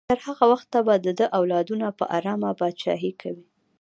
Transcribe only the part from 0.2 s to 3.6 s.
هغه وخته به د ده اولادونه په ارامه پاچاهي کوي.